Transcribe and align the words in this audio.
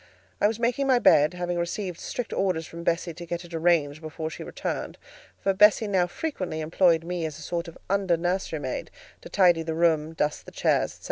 I 0.41 0.47
was 0.47 0.59
making 0.59 0.87
my 0.87 0.97
bed, 0.97 1.35
having 1.35 1.59
received 1.59 1.99
strict 1.99 2.33
orders 2.33 2.65
from 2.65 2.83
Bessie 2.83 3.13
to 3.13 3.23
get 3.23 3.45
it 3.45 3.53
arranged 3.53 4.01
before 4.01 4.31
she 4.31 4.43
returned 4.43 4.97
(for 5.39 5.53
Bessie 5.53 5.87
now 5.87 6.07
frequently 6.07 6.59
employed 6.59 7.03
me 7.03 7.23
as 7.23 7.37
a 7.37 7.43
sort 7.43 7.67
of 7.67 7.77
under 7.87 8.17
nurserymaid, 8.17 8.89
to 9.21 9.29
tidy 9.29 9.61
the 9.61 9.75
room, 9.75 10.13
dust 10.13 10.45
the 10.47 10.51
chairs, 10.51 10.93
&c.). 10.95 10.99